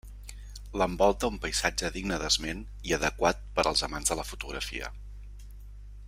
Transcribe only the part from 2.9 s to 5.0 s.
i adequat per als amants de la fotografia.